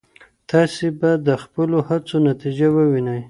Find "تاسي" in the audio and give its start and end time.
0.49-0.87